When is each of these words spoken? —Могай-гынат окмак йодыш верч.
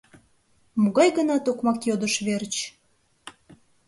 —Могай-гынат 0.81 1.45
окмак 1.51 1.79
йодыш 1.89 2.15
верч. 2.25 2.53